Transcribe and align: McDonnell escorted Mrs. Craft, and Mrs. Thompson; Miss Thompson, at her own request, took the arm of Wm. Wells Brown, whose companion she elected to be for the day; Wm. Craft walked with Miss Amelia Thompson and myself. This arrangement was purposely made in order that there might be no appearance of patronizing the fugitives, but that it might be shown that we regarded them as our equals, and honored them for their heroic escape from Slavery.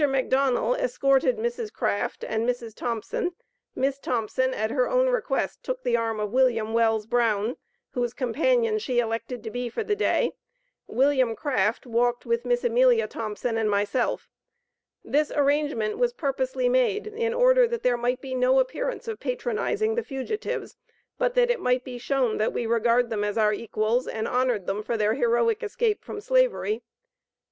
McDonnell 0.05 0.79
escorted 0.79 1.37
Mrs. 1.37 1.71
Craft, 1.71 2.23
and 2.23 2.49
Mrs. 2.49 2.73
Thompson; 2.73 3.35
Miss 3.75 3.99
Thompson, 3.99 4.51
at 4.51 4.71
her 4.71 4.89
own 4.89 5.09
request, 5.09 5.61
took 5.61 5.83
the 5.83 5.95
arm 5.95 6.19
of 6.19 6.31
Wm. 6.31 6.73
Wells 6.73 7.05
Brown, 7.05 7.55
whose 7.91 8.11
companion 8.15 8.79
she 8.79 8.97
elected 8.97 9.43
to 9.43 9.51
be 9.51 9.69
for 9.69 9.83
the 9.83 9.95
day; 9.95 10.31
Wm. 10.87 11.35
Craft 11.35 11.85
walked 11.85 12.25
with 12.25 12.45
Miss 12.45 12.63
Amelia 12.63 13.05
Thompson 13.07 13.59
and 13.59 13.69
myself. 13.69 14.27
This 15.03 15.29
arrangement 15.31 15.99
was 15.99 16.13
purposely 16.13 16.67
made 16.67 17.05
in 17.05 17.31
order 17.35 17.67
that 17.67 17.83
there 17.83 17.95
might 17.95 18.21
be 18.21 18.33
no 18.33 18.57
appearance 18.57 19.07
of 19.07 19.19
patronizing 19.19 19.93
the 19.93 20.01
fugitives, 20.03 20.77
but 21.19 21.35
that 21.35 21.51
it 21.51 21.59
might 21.59 21.83
be 21.83 21.99
shown 21.99 22.39
that 22.39 22.53
we 22.53 22.65
regarded 22.65 23.11
them 23.11 23.23
as 23.23 23.37
our 23.37 23.53
equals, 23.53 24.07
and 24.07 24.27
honored 24.27 24.65
them 24.65 24.81
for 24.81 24.97
their 24.97 25.13
heroic 25.13 25.61
escape 25.61 26.03
from 26.03 26.19
Slavery. 26.19 26.81